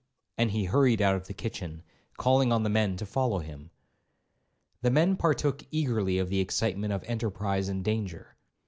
and 0.35 0.49
he 0.49 0.63
hurried 0.65 0.99
out 0.99 1.13
of 1.13 1.27
the 1.27 1.33
kitchen, 1.35 1.83
calling 2.17 2.51
on 2.51 2.63
the 2.63 2.71
men 2.71 2.97
to 2.97 3.05
follow 3.05 3.37
him. 3.37 3.69
The 4.81 4.89
men 4.89 5.15
partook 5.15 5.63
eagerly 5.69 6.17
of 6.17 6.27
the 6.29 6.39
excitement 6.39 6.91
of 6.91 7.03
enterprise 7.03 7.69
and 7.69 7.85
danger. 7.85 8.35